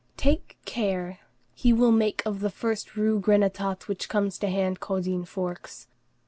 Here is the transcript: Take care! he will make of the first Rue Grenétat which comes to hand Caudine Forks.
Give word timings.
Take 0.17 0.57
care! 0.65 1.19
he 1.53 1.71
will 1.71 1.91
make 1.91 2.23
of 2.25 2.39
the 2.39 2.49
first 2.49 2.95
Rue 2.95 3.19
Grenétat 3.21 3.87
which 3.87 4.09
comes 4.09 4.39
to 4.39 4.49
hand 4.49 4.79
Caudine 4.79 5.25
Forks. 5.27 5.85